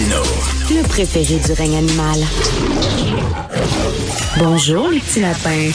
[0.00, 2.20] Le préféré du règne animal.
[4.38, 5.70] Bonjour, les petits lapins.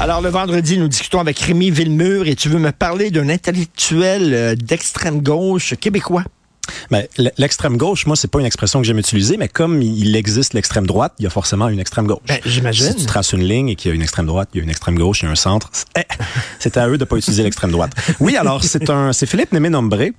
[0.00, 4.34] Alors, le vendredi, nous discutons avec Rémi Villemur et tu veux me parler d'un intellectuel
[4.34, 6.24] euh, d'extrême gauche québécois.
[6.90, 10.54] Mais l'extrême gauche, moi, c'est pas une expression que j'aime utiliser, mais comme il existe
[10.54, 12.18] l'extrême droite, il y a forcément une extrême gauche.
[12.26, 12.88] Ben, J'imagine.
[12.88, 14.64] Si tu traces une ligne et qu'il y a une extrême droite, il y a
[14.64, 15.70] une extrême gauche, il y a un centre,
[16.58, 17.92] c'est à eux de pas utiliser l'extrême droite.
[18.20, 20.12] Oui, alors c'est un, c'est Philippe Némé-Nombré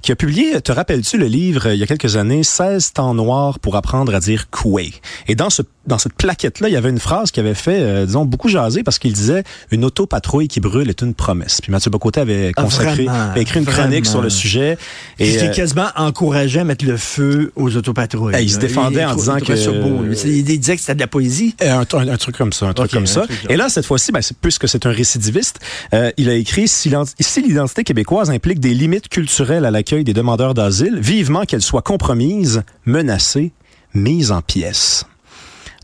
[0.00, 3.58] qui a publié, te rappelles-tu le livre il y a quelques années, 16 temps noirs
[3.58, 4.92] pour apprendre à dire coué.
[5.28, 8.06] Et dans ce dans cette plaquette-là, il y avait une phrase qui avait fait, euh,
[8.06, 11.60] disons, beaucoup jaser parce qu'il disait une autopatrouille qui brûle est une promesse.
[11.60, 14.78] Puis Mathieu Bocoté avait Ah, consacré, vraiment, avait écrit une chronique sur le sujet.
[15.18, 18.34] Et euh, quasiment encourageait à mettre le feu aux autopatrouilles.
[18.42, 20.04] Il se défendait en disant que- beau.
[20.24, 21.54] Il disait que c'était de la poésie.
[21.62, 23.22] Euh, Un, un- un truc comme ça, un truc comme un ça.
[23.22, 23.36] truc.
[23.48, 25.58] Et là, cette fois-ci, ben, puisque c'est un récidiviste,
[25.94, 30.54] euh, il a écrit si l'identité québécoise implique des limites culturelles à l'accueil des demandeurs
[30.54, 33.52] d'asile, vivement qu'elle soit compromise, menacée,
[33.94, 35.04] mise en pièces.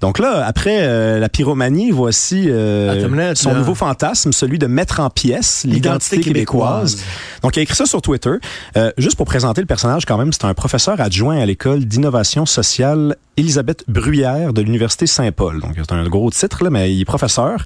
[0.01, 3.59] Donc là, après euh, la pyromanie, voici euh, minute, son là.
[3.59, 6.97] nouveau fantasme, celui de mettre en pièces l'identité québécoise.
[6.97, 7.05] québécoise.
[7.43, 8.35] Donc, il a écrit ça sur Twitter.
[8.77, 12.47] Euh, juste pour présenter le personnage, quand même, c'est un professeur adjoint à l'école d'innovation
[12.47, 15.61] sociale Elisabeth Bruyère de l'Université Saint-Paul.
[15.61, 17.65] Donc, c'est un gros titre, là, mais il est professeur.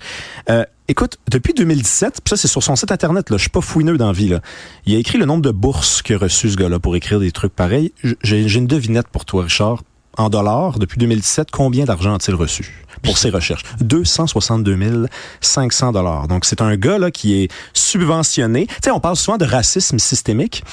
[0.50, 3.60] Euh, écoute, depuis 2017, puis ça, c'est sur son site Internet, là, je suis pas
[3.60, 4.40] fouineux dans la vie, là.
[4.86, 7.54] Il a écrit le nombre de bourses a reçu, ce gars-là, pour écrire des trucs
[7.54, 7.92] pareils.
[8.22, 9.82] J'ai une devinette pour toi, Richard.
[10.18, 12.84] En dollars, depuis 2017, combien d'argent a-t-il reçu?
[13.02, 13.62] Pour ses recherches?
[13.80, 15.06] 262
[15.40, 16.28] 500 dollars.
[16.28, 18.66] Donc, c'est un gars là qui est subventionné.
[18.66, 20.64] Tu sais, on parle souvent de racisme systémique,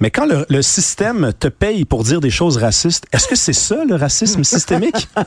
[0.00, 3.52] mais quand le, le système te paye pour dire des choses racistes, est-ce que c'est
[3.52, 5.08] ça, le racisme systémique?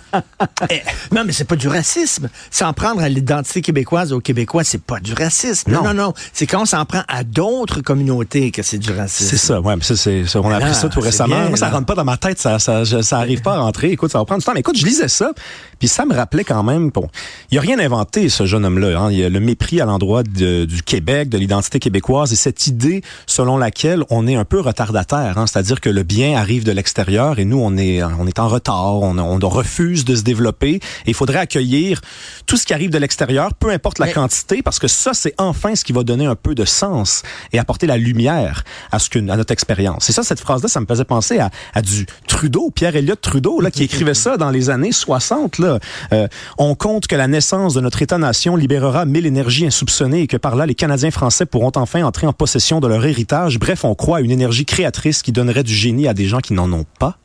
[0.70, 0.82] Eh,
[1.14, 2.30] non, mais c'est pas du racisme.
[2.50, 5.72] S'en prendre à l'identité québécoise aux Québécois, c'est pas du racisme.
[5.72, 5.94] Non, Non.
[5.94, 6.14] non.
[6.34, 9.30] C'est quand on s'en prend à d'autres communautés que c'est du racisme.
[9.30, 11.36] C'est ça, ouais, mais ça, c'est, on a appris Ah, ça tout c'est récemment.
[11.40, 13.92] bien, Moi, ça rentre pas dans ma tête, ça, ça, ça arrive pas à rentrer.
[13.92, 14.54] Écoute, ça va prendre du temps.
[14.54, 15.32] Mais écoute, je lisais ça,
[15.80, 17.08] puis ça me rappelait quand même, bon,
[17.52, 19.00] il a rien inventé, ce jeune homme-là.
[19.00, 19.12] Hein.
[19.12, 23.02] Il y a le mépris à l'endroit du Québec, de l'identité québécoise, et cette idée
[23.28, 25.46] selon laquelle on est un peu retardataire, hein.
[25.48, 28.96] c'est-à-dire que le bien arrive de l'extérieur et nous, on est, on est en retard,
[28.96, 30.76] on, on refuse de se développer.
[30.76, 32.02] Et il faudrait accueillir
[32.46, 35.34] tout ce qui arrive de l'extérieur, peu importe la Mais- quantité, parce que ça, c'est
[35.38, 39.10] enfin ce qui va donner un peu de sens et apporter la lumière à ce
[39.10, 40.10] que, à notre expérience.
[40.10, 43.62] Et ça, cette phrase-là, ça me faisait penser à, à du Trudeau, Pierre Elliott Trudeau,
[43.62, 45.60] là, qui écrivait ça dans les années 60.
[45.60, 45.80] Là.
[46.14, 50.38] Euh, on compte que la naissance de notre État-nation libérera mille énergies insoupçonnées et que
[50.38, 53.60] par là, les Canadiens français pourront enfin entrer en possession de leur héritage.
[53.60, 56.54] Bref, on croit à une énergie créatrice qui donnerait du génie à des gens qui
[56.54, 57.18] n'en ont pas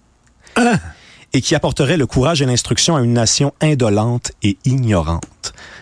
[1.32, 5.24] et qui apporterait le courage et l'instruction à une nation indolente et ignorante.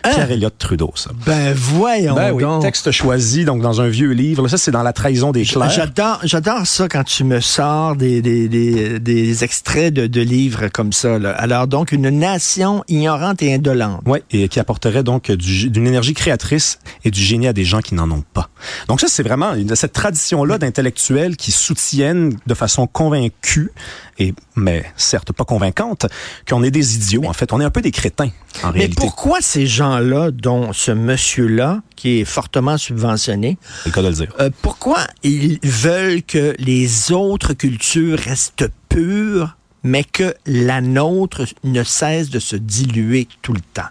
[0.03, 1.11] Pierre Elliott Trudeau, ça.
[1.25, 2.61] Ben voyons Ben oui, donc.
[2.61, 4.47] texte choisi donc dans un vieux livre.
[4.47, 5.69] Ça, c'est dans La trahison des clercs.
[5.71, 10.69] J'adore, j'adore ça quand tu me sors des, des, des, des extraits de, de livres
[10.69, 11.19] comme ça.
[11.19, 11.31] là.
[11.31, 14.01] Alors donc, une nation ignorante et indolente.
[14.05, 17.81] Oui, et qui apporterait donc du- d'une énergie créatrice et du génie à des gens
[17.81, 18.49] qui n'en ont pas.
[18.87, 23.71] Donc ça, c'est vraiment une- cette tradition-là d'intellectuels qui soutiennent de façon convaincue,
[24.17, 26.05] et mais certes pas convaincante,
[26.47, 27.25] qu'on est des idiots.
[27.25, 28.29] En fait, on est un peu des crétins,
[28.63, 28.95] en Mais réalité.
[28.99, 34.13] pourquoi ces gens-là, dont ce monsieur-là, qui est fortement subventionné, C'est le cas de le
[34.13, 34.33] dire.
[34.39, 41.83] euh, pourquoi ils veulent que les autres cultures restent pures, mais que la nôtre ne
[41.83, 43.89] cesse de se diluer tout le temps?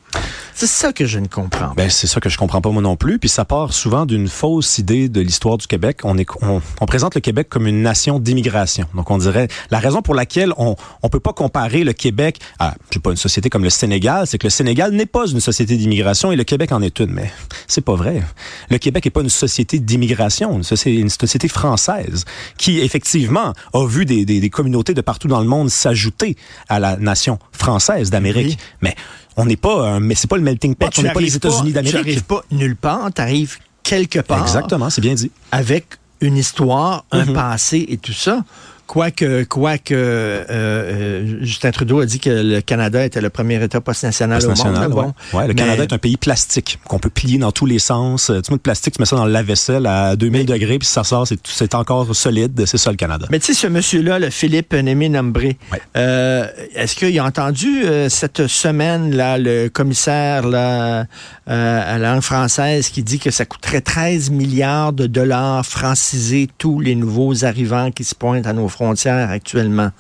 [0.61, 1.75] C'est ça que je ne comprends pas.
[1.77, 3.21] Ben, c'est ça que je comprends pas moi non plus.
[3.21, 6.01] Puis ça part souvent d'une fausse idée de l'histoire du Québec.
[6.03, 8.89] On, est, on, on présente le Québec comme une nation d'immigration.
[8.95, 10.75] Donc on dirait la raison pour laquelle on
[11.05, 14.27] on peut pas comparer le Québec à je sais pas une société comme le Sénégal,
[14.27, 17.13] c'est que le Sénégal n'est pas une société d'immigration et le Québec en est une.
[17.13, 17.31] Mais
[17.69, 18.25] c'est pas vrai.
[18.69, 20.61] Le Québec est pas une société d'immigration.
[20.65, 22.25] C'est une société française
[22.57, 26.37] qui effectivement a vu des, des, des communautés de partout dans le monde s'ajouter
[26.69, 28.59] à la nation française d'Amérique.
[28.83, 28.97] Mais
[29.39, 30.89] on n'est pas, un- mais c'est pas le melting pot.
[30.91, 31.95] Tu on n'est pas les États-Unis Tu d'Amérique.
[31.97, 35.31] n'arrives pas nulle part, tu arrives quelque part Exactement, c'est bien dit.
[35.53, 35.87] avec
[36.21, 37.33] une histoire, un Mhm.
[37.33, 38.45] passé et tout ça.
[38.89, 43.83] Quoique, quoique euh, euh, Justin Trudeau a dit que le Canada était le premier État
[43.83, 44.99] post-national au Post-national, monde.
[44.99, 45.13] ouais.
[45.33, 45.39] Bon.
[45.39, 48.31] Ouais, le Mais- Canada est un pays plastique qu'on peut plier dans tous les sens.
[48.31, 50.89] Euh, Tu mets de plastique, tu mets ça dans le lave-vaisselle à 2000 degrés, puis
[50.89, 52.65] ça sort, c'est encore solide.
[52.65, 53.27] C'est ça le Canada.
[53.31, 55.83] Mais tu sais, ce monsieur-là, le Philippe Némé-Nambré, Ouais.
[55.99, 61.05] euh, est-ce qu'il a entendu euh, cette semaine, là, le commissaire là,
[61.47, 66.81] à la langue française qui dit que ça coûterait 13 milliards de dollars franciser tous
[66.81, 69.91] les nouveaux arrivants qui se pointent à nos frontières actuellement?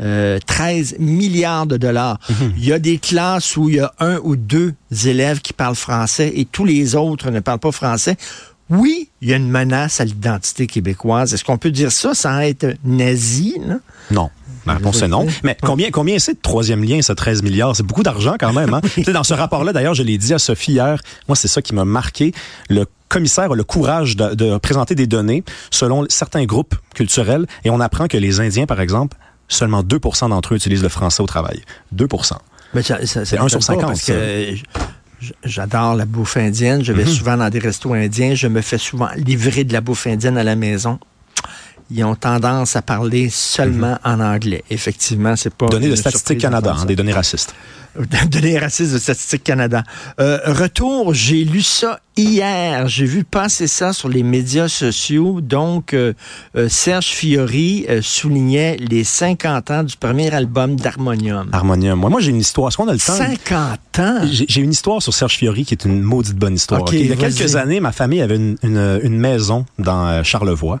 [0.00, 2.18] Euh, 13 milliards de dollars.
[2.56, 4.74] Il y a des classes où il y a un ou deux
[5.04, 8.16] élèves qui parlent français et tous les autres ne parlent pas français.
[8.70, 11.32] Oui, il y a une menace à l'identité québécoise.
[11.32, 13.54] Est-ce qu'on peut dire ça sans être nazi?
[13.66, 13.78] là?
[14.10, 14.30] Non.
[14.68, 15.26] La réponse est non.
[15.42, 17.74] Mais combien, combien c'est de troisième lien, ce 13 milliards?
[17.76, 18.72] C'est beaucoup d'argent quand même.
[18.74, 18.80] Hein?
[19.12, 21.84] Dans ce rapport-là, d'ailleurs, je l'ai dit à Sophie hier, moi, c'est ça qui m'a
[21.84, 22.32] marqué.
[22.70, 27.70] Le commissaire a le courage de, de présenter des données selon certains groupes culturels et
[27.70, 29.16] on apprend que les Indiens, par exemple,
[29.48, 31.62] seulement 2% d'entre eux utilisent le français au travail.
[31.92, 32.06] 2
[32.74, 34.12] Mais ça- ça- C'est un m'étonne sur pas 50, Parce ça.
[34.12, 34.62] que j-
[35.22, 36.84] j- j'adore la bouffe indienne.
[36.84, 37.10] Je vais Mhm.
[37.10, 38.34] souvent dans des restos indiens.
[38.34, 40.98] Je me fais souvent livrer de la bouffe indienne à la maison.
[41.90, 44.62] Ils ont tendance à parler seulement en anglais.
[44.70, 45.66] Effectivement, c'est pas.
[45.68, 47.54] Données de Statistique Canada, hein, des données racistes.
[48.28, 49.82] Données racistes de Statistique Canada.
[50.20, 52.88] Euh, retour, j'ai lu ça hier.
[52.88, 55.40] J'ai vu passer ça sur les médias sociaux.
[55.40, 56.12] Donc, euh,
[56.56, 61.48] euh, Serge Fiori euh, soulignait les 50 ans du premier album d'Harmonium.
[61.52, 61.98] Harmonium.
[61.98, 62.68] Moi, moi j'ai une histoire.
[62.68, 63.14] Est-ce qu'on a le temps?
[63.14, 64.20] 50 ans?
[64.30, 66.82] J'ai une histoire sur Serge Fiori qui est une maudite bonne histoire.
[66.92, 70.80] Il y a quelques années, ma famille avait une, une, une maison dans Charlevoix.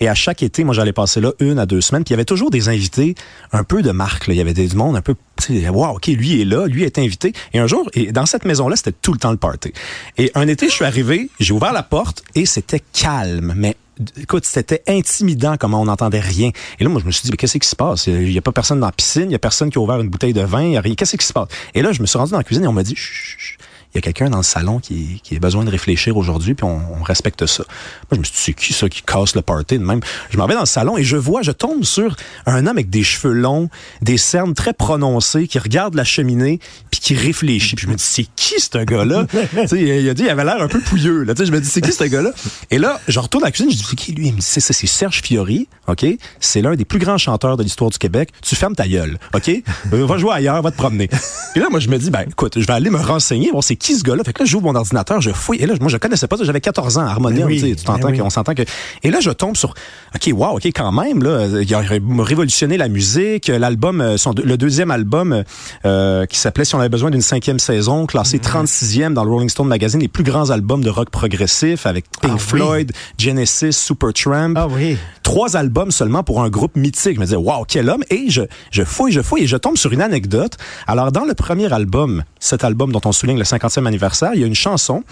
[0.00, 2.04] Et à chaque été, moi, j'allais passer là une à deux semaines.
[2.04, 3.14] Puis il y avait toujours des invités
[3.52, 4.26] un peu de marque.
[4.26, 4.34] là.
[4.34, 5.14] Il y avait des, du monde un peu,
[5.50, 7.32] wow, OK, lui est là, lui est invité.
[7.52, 9.72] Et un jour, et dans cette maison-là, c'était tout le temps le party.
[10.18, 13.54] Et un été, je suis arrivé, j'ai ouvert la porte et c'était calme.
[13.54, 13.76] Mais
[14.20, 16.50] Écoute, c'était intimidant comment on n'entendait rien.
[16.80, 18.08] Et là, moi, je me suis dit, mais qu'est-ce qui se passe?
[18.08, 20.00] Il n'y a pas personne dans la piscine, il n'y a personne qui a ouvert
[20.00, 20.96] une bouteille de vin, il y a rien.
[20.96, 21.46] Qu'est-ce qui se passe?
[21.74, 23.56] Et là, je me suis rendu dans la cuisine et on m'a dit, chut.
[23.94, 26.64] Il y a quelqu'un dans le salon qui, qui a besoin de réfléchir aujourd'hui, puis
[26.64, 27.62] on, on respecte ça.
[28.10, 30.00] Moi, je me suis dit, c'est qui ça qui casse le party de même?
[30.30, 32.90] Je m'en vais dans le salon et je vois, je tombe sur un homme avec
[32.90, 33.68] des cheveux longs,
[34.02, 36.58] des cernes très prononcées, qui regarde la cheminée,
[36.90, 37.76] puis qui réfléchit.
[37.76, 39.26] Puis je me dis, c'est qui ce gars-là?
[39.72, 41.22] Il a dit, il avait l'air un peu pouilleux.
[41.22, 41.34] Là.
[41.38, 42.30] Je me dis, c'est qui ce gars-là?
[42.70, 44.28] Et là, je retourne à la cuisine, je dis, c'est qui lui?
[44.28, 46.04] Il me dit, c'est Serge Fiori, OK?
[46.40, 48.30] C'est l'un des plus grands chanteurs de l'histoire du Québec.
[48.42, 49.48] Tu fermes ta gueule, OK?
[49.92, 51.08] Euh, va jouer ailleurs, va te promener.
[51.54, 53.76] Et là, moi, je me dis, ben, écoute, je vais aller me renseigner, voir c'est
[53.84, 54.24] qui ce gars-là.
[54.24, 55.58] Fait que là, j'ouvre mon ordinateur, je fouille.
[55.58, 56.44] Et là, moi, je connaissais pas ça.
[56.44, 58.18] J'avais 14 ans, Harmonium, Ben oui, tu tu t'entends ben oui.
[58.18, 58.62] qu'on s'entend que.
[59.02, 59.74] Et là, je tombe sur,
[60.14, 63.48] OK, wow, OK, quand même, là, il a ré- révolutionné la musique.
[63.48, 65.44] L'album, euh, son- le deuxième album,
[65.84, 69.48] euh, qui s'appelait Si on avait besoin d'une cinquième saison, classé 36e dans le Rolling
[69.50, 72.40] Stone Magazine, les plus grands albums de rock progressif avec Pink Ah oui.
[72.40, 74.54] Floyd, Genesis, Supertramp.
[74.56, 74.96] Ah oui.
[75.22, 77.14] Trois albums seulement pour un groupe mythique.
[77.16, 78.02] Je me disais, wow, quel homme.
[78.10, 80.56] Et je, je fouille, je fouille et je tombe sur une anecdote.
[80.86, 83.44] Alors, dans le premier album, cet album dont on souligne le
[83.74, 85.02] 50e anniversaire, il y a une chanson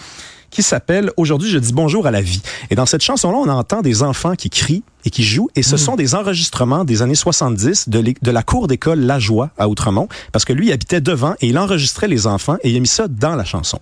[0.51, 2.43] qui s'appelle Aujourd'hui, je dis bonjour à la vie.
[2.71, 5.49] Et dans cette chanson-là, on entend des enfants qui crient et qui jouent.
[5.57, 9.51] Et ce sont des enregistrements des années 70 de, de la cour d'école La Joie
[9.59, 10.09] à Outremont.
[10.33, 12.87] Parce que lui, il habitait devant et il enregistrait les enfants et il a mis
[12.87, 13.81] ça dans la chanson.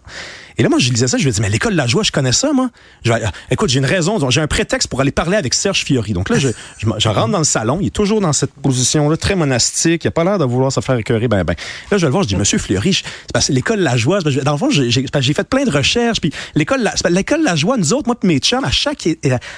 [0.59, 2.33] Et là, moi, je lisais ça, je me dis, mais l'école La Joie, je connais
[2.33, 2.69] ça, moi.
[3.03, 5.85] Je vais- euh, écoute, j'ai une raison, j'ai un prétexte pour aller parler avec Serge
[5.85, 6.13] Fiori.
[6.13, 8.53] Donc là, je, je, me- je rentre dans le salon, il est toujours dans cette
[8.53, 11.55] position-là, très monastique, il a pas l'air de vouloir se faire écœurer, ben, ben.
[11.91, 13.01] Là, je le vois, je dis, Monsieur Fiori,
[13.49, 17.43] l'école La Joie, dans le fond, j'ai fait plein de recherches, puis l'école La, l'école
[17.43, 19.09] La Joie, nous autres, moi, mes chums, à chaque,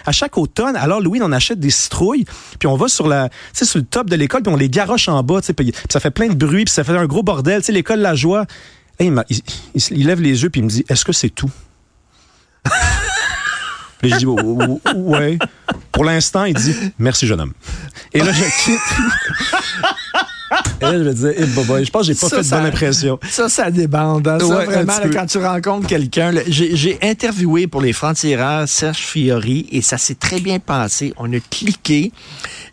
[0.07, 2.25] à chaque automne, alors Louis, on achète des citrouilles,
[2.59, 5.23] puis on va sur la, sur le top de l'école, puis on les garoche en
[5.23, 7.73] bas, puis puis ça fait plein de bruit, puis ça fait un gros bordel, tu
[7.73, 8.47] l'école La Joie.
[9.01, 11.51] Il lève les yeux puis il me dit Est-ce que c'est tout?
[13.99, 15.39] Puis je dis Oh, oh, oh, Ouais.
[15.91, 17.53] Pour l'instant, il dit Merci, jeune homme.
[18.13, 18.81] Et là, je quitte.
[20.81, 23.19] Et là, je disais boboy, Je pense que j'ai pas Ça, fait de bonne impression.
[23.29, 24.27] Ça, ça débande.
[24.29, 24.39] hein.
[24.39, 29.83] Ouais, vraiment, là, quand tu rencontres quelqu'un, j'ai interviewé pour les francs-tireurs Serge Fiori et
[29.83, 31.13] ça s'est très bien passé.
[31.17, 32.13] On a cliqué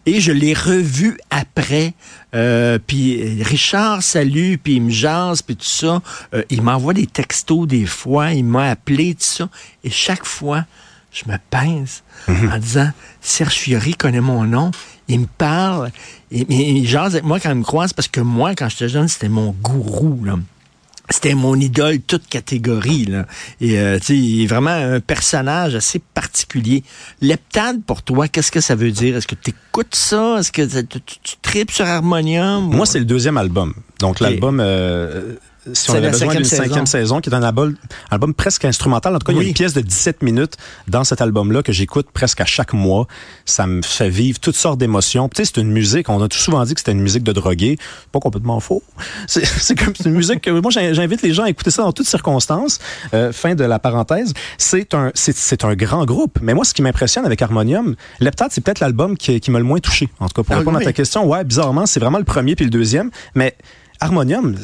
[0.06, 1.94] et je l'ai revu après.
[2.36, 6.02] Euh, puis euh, Richard salue, puis il me jase, puis tout ça.
[6.34, 9.50] Euh, il m'envoie des textos des fois, il m'a appelé, tout ça.
[9.84, 10.66] Et chaque fois,
[11.12, 14.72] je me pince en disant Serge Fiori connaît mon nom.
[15.08, 15.92] Il me parle,
[16.32, 18.90] il, il, il jase avec moi quand il me croise parce que moi, quand j'étais
[18.90, 20.24] jeune, c'était mon gourou.
[20.24, 20.36] Là.
[21.12, 23.06] C'était mon idole toute catégorie.
[23.06, 23.26] Là.
[23.60, 26.84] Et euh, tu sais, il est vraiment un personnage assez particulier.
[27.22, 29.18] Leptade, pour toi, qu'est-ce que ça veut dire?
[29.18, 30.38] Est-ce que tu écoutes ça?
[30.38, 32.66] Est-ce que tu, tu, tu tripes sur Harmonium?
[32.76, 33.74] Moi, c'est le deuxième album.
[34.00, 34.60] Donc, l'album.
[34.60, 35.38] euh,
[35.74, 37.20] si on avait besoin d'une cinquième saison.
[37.22, 37.76] qui est un album,
[38.12, 39.16] album presque instrumental.
[39.16, 40.56] En tout cas, il y a une pièce de 17 minutes
[40.88, 43.08] dans cet album-là que j'écoute presque à chaque mois.
[43.46, 45.30] Ça me fait vivre toutes sortes d'émotions.
[45.30, 47.32] Tu sais, c'est une musique, on a tout souvent dit que c'était une musique de
[47.34, 47.78] drogué.
[48.12, 48.84] Pas complètement faux.
[49.28, 51.92] C'est c'est comme une musique que moi, j'in- j'invite les gens à écouter ça dans
[51.92, 52.80] toutes circonstances.
[53.14, 54.34] Euh, fin de la parenthèse.
[54.58, 56.40] C'est un, c'est- c'est un grand groupe.
[56.42, 59.66] Mais moi, ce qui m'impressionne avec Harmonium, Leptade, c'est peut-être l'album qui, qui m'a le
[59.66, 60.10] moins touché.
[60.20, 60.84] En tout cas, pour Ah répondre oui.
[60.84, 63.12] à ta question, ouais, bizarrement, c'est vraiment le premier puis le deuxième.
[63.36, 63.56] Mais
[64.00, 64.56] Harmonium,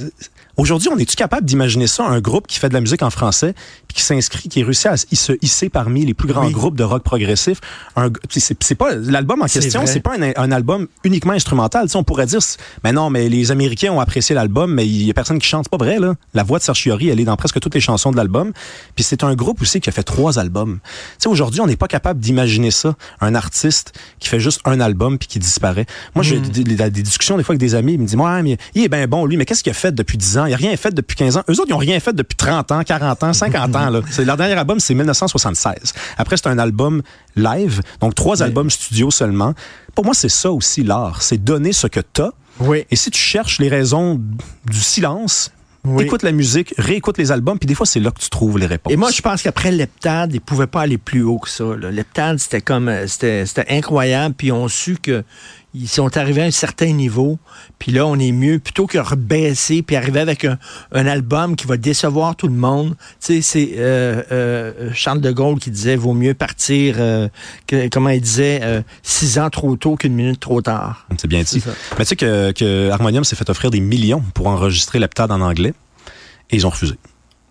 [0.57, 3.53] Aujourd'hui, on est-tu capable d'imaginer ça, un groupe qui fait de la musique en français,
[3.87, 6.53] puis qui s'inscrit, qui réussit à se hisser parmi les plus grands Oui.
[6.53, 7.59] groupes de rock progressif?
[7.97, 11.85] Un- C'est c'est pas l'album en question, c'est pas un, un album uniquement instrumental.
[11.87, 12.39] Tu sais, on pourrait dire,
[12.85, 15.65] mais non, mais les Américains ont apprécié l'album, mais il y a personne qui chante.
[15.65, 16.15] C'est pas vrai, là.
[16.33, 18.53] La voix de Serge Fiori, elle est dans presque toutes les chansons de l'album.
[18.95, 20.79] Puis c'est un groupe aussi qui a fait trois albums.
[20.83, 20.89] Tu
[21.23, 22.95] sais, aujourd'hui, on n'est pas capable d'imaginer ça.
[23.19, 25.85] Un artiste qui fait juste un album puis qui disparaît.
[26.15, 28.57] Moi, j'ai des, des- discussions des fois avec des amis, ils me disent, ouais, mais
[28.73, 30.44] il est bien bon, lui, mais qu'est-ce qu'il a fait depuis 10 ans?
[30.47, 31.43] Il a rien fait depuis 15 ans.
[31.49, 34.01] Eux autres, ils ont rien fait depuis 30 ans, 40 ans, 50 ans, là.
[34.25, 35.93] Leur dernier album, c'est 1976.
[36.17, 37.01] Après, c'est un album
[37.35, 37.81] live.
[38.01, 39.53] Donc, trois albums studio seulement.
[39.93, 41.21] Pour moi, c'est ça aussi, l'art.
[41.21, 42.31] C'est donner ce que t'as.
[42.59, 42.85] Oui.
[42.89, 44.21] Et si tu cherches les raisons
[44.65, 45.51] du silence,
[45.83, 46.03] Oui.
[46.05, 48.65] écoute la musique, réécoute les albums, puis des fois, c'est là que tu trouves les
[48.65, 48.91] réponses.
[48.93, 51.63] Et moi, je pense qu'après l'heptade, ils pouvaient pas aller plus haut que ça.
[51.79, 51.91] là.
[51.91, 54.33] L'heptade, c'était comme, euh, c'était, c'était incroyable.
[54.37, 55.23] Puis on su que
[55.75, 57.37] ils sont arrivés à un certain niveau.
[57.79, 60.57] Puis là, on est mieux plutôt que rebaisser puis arriver avec un,
[60.91, 62.95] un album qui va décevoir tout le monde.
[63.19, 67.27] Tu sais, c'est euh, euh, Charles de Gaulle qui disait vaut mieux partir, euh,
[67.67, 71.05] que- comment il disait, euh, six ans trop tôt qu'une minute trop tard.
[71.17, 71.61] C'est bien dit.
[71.97, 75.41] Mais tu sais que, que Harmonium s'est fait offrir des millions pour enregistrer l'heptade en
[75.41, 75.73] anglais
[76.51, 76.95] et ils ont refusé.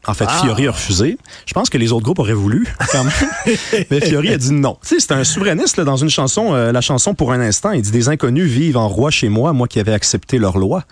[0.07, 0.41] En fait, Ah.
[0.43, 1.19] Fiori a refusé.
[1.47, 3.13] Je pense que les autres groupes auraient voulu, quand même.
[3.91, 4.77] Mais Fiori a dit non.
[4.83, 7.73] Tu sais, c'est un souverainiste là, dans une chanson, euh, la chanson pour un instant.
[7.73, 10.85] Il dit des inconnus vivent en roi chez moi, moi qui avais accepté leur loi.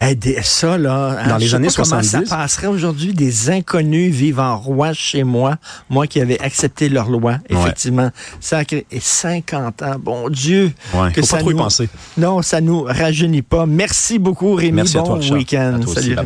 [0.00, 2.28] Hey, des- ça, là, hein, Dans les années pas comment 70.
[2.28, 5.56] ça passerait aujourd'hui des inconnus vivant roi chez moi,
[5.88, 8.10] moi qui avais accepté leur loi, effectivement.
[8.40, 10.72] Sacré, et 50 ans, bon Dieu.
[10.92, 11.88] Ouais, que faut ça pas trop y nous- penser.
[12.18, 13.66] Non, ça nous rajeunit pas.
[13.66, 14.72] Merci beaucoup, Rémi.
[14.72, 15.80] Merci à bon week-end.
[15.86, 15.94] Aussi.
[15.94, 16.16] Salut.
[16.16, 16.24] Bye-bye.